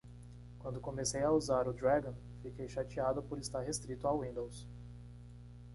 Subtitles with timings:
[0.57, 4.67] Quando comecei a usar o Dragon?, fiquei chateado por estar restrito ao Windows.